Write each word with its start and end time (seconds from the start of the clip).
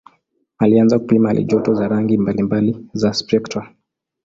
Alianza 0.57 0.99
kupima 0.99 1.27
halijoto 1.29 1.73
za 1.75 1.87
rangi 1.87 2.17
mbalimbali 2.17 2.87
za 2.93 3.13
spektra. 3.13 3.73